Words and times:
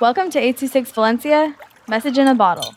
Welcome 0.00 0.30
to 0.30 0.38
826 0.38 0.92
Valencia, 0.92 1.56
message 1.88 2.18
in 2.18 2.28
a 2.28 2.34
bottle. 2.36 2.72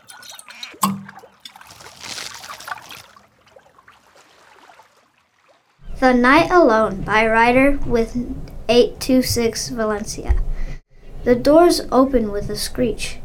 The 5.99 6.13
Night 6.15 6.49
Alone 6.49 7.01
by 7.01 7.27
Ryder 7.27 7.77
with 7.85 8.15
826 8.67 9.69
Valencia. 9.69 10.41
The 11.23 11.35
doors 11.35 11.81
open 11.91 12.31
with 12.31 12.49
a 12.49 12.55
screech. 12.55 13.19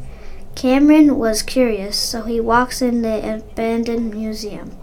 Cameron 0.55 1.17
was 1.17 1.41
curious, 1.41 1.99
so 1.99 2.25
he 2.25 2.39
walks 2.39 2.83
in 2.83 3.01
the 3.01 3.37
abandoned 3.37 4.13
museum. 4.13 4.77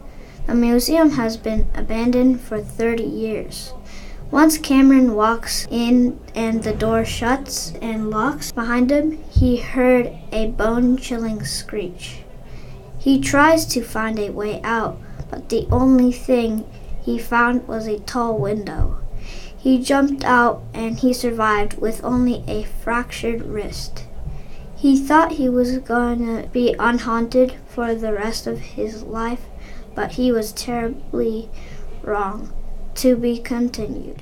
The 0.47 0.55
museum 0.55 1.11
has 1.11 1.37
been 1.37 1.67
abandoned 1.75 2.41
for 2.41 2.59
30 2.59 3.03
years. 3.03 3.75
Once 4.33 4.57
Cameron 4.57 5.13
walks 5.13 5.67
in 5.69 6.19
and 6.33 6.63
the 6.63 6.73
door 6.73 7.05
shuts 7.05 7.71
and 7.83 8.09
locks 8.09 8.51
behind 8.51 8.89
him, 8.89 9.23
he 9.29 9.57
heard 9.57 10.11
a 10.31 10.47
bone 10.47 10.97
chilling 10.97 11.45
screech. 11.45 12.23
He 12.97 13.21
tries 13.21 13.63
to 13.67 13.83
find 13.83 14.17
a 14.17 14.31
way 14.31 14.59
out, 14.63 14.97
but 15.29 15.49
the 15.49 15.67
only 15.71 16.11
thing 16.11 16.65
he 16.99 17.19
found 17.19 17.67
was 17.67 17.85
a 17.85 17.99
tall 17.99 18.39
window. 18.39 18.97
He 19.55 19.77
jumped 19.77 20.25
out 20.25 20.63
and 20.73 20.97
he 20.97 21.13
survived 21.13 21.79
with 21.79 22.03
only 22.03 22.43
a 22.47 22.63
fractured 22.63 23.43
wrist. 23.43 24.05
He 24.75 24.97
thought 24.97 25.33
he 25.33 25.47
was 25.47 25.77
going 25.77 26.25
to 26.25 26.49
be 26.49 26.75
unhaunted 26.79 27.53
for 27.67 27.93
the 27.93 28.13
rest 28.13 28.47
of 28.47 28.57
his 28.57 29.03
life, 29.03 29.45
but 29.93 30.13
he 30.13 30.31
was 30.31 30.51
terribly 30.51 31.51
wrong. 32.01 32.51
To 32.95 33.15
be 33.17 33.39
continued. 33.39 34.21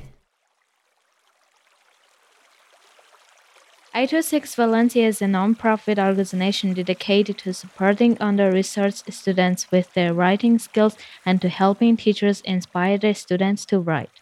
826 3.94 4.54
Valencia 4.54 5.06
is 5.06 5.20
a 5.20 5.28
non-profit 5.28 5.98
organization 5.98 6.72
dedicated 6.72 7.36
to 7.38 7.52
supporting 7.52 8.16
under-resourced 8.18 9.12
students 9.12 9.70
with 9.70 9.92
their 9.92 10.14
writing 10.14 10.58
skills 10.58 10.96
and 11.26 11.42
to 11.42 11.50
helping 11.50 11.98
teachers 11.98 12.40
inspire 12.40 12.96
their 12.96 13.14
students 13.14 13.66
to 13.66 13.78
write. 13.78 14.21